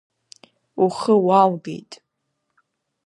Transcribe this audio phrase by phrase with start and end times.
[0.83, 1.91] Ухы уалгеит.